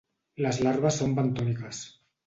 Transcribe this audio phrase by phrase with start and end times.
[0.45, 1.87] Les larves són bentòniques.